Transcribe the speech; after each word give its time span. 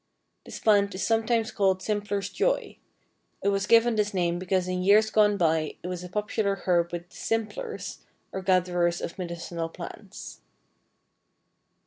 This 0.45 0.57
plant 0.57 0.95
is 0.95 1.05
sometimes 1.05 1.51
called 1.51 1.83
Simpler's 1.83 2.29
Joy. 2.29 2.79
It 3.43 3.49
was 3.49 3.67
given 3.67 3.93
this 3.93 4.15
name 4.15 4.39
because 4.39 4.67
in 4.67 4.81
years 4.81 5.11
gone 5.11 5.37
by 5.37 5.75
it 5.83 5.87
was 5.87 6.03
a 6.03 6.09
popular 6.09 6.55
herb 6.65 6.91
with 6.91 7.11
the 7.11 7.15
"simplers," 7.15 7.99
or 8.31 8.41
gatherers 8.41 8.99
of 8.99 9.19
medicinal 9.19 9.69
plants. 9.69 10.41